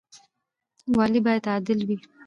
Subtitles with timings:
[0.97, 1.97] والي باید عادل وي